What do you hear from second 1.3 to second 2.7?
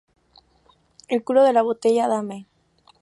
de la botella. dame.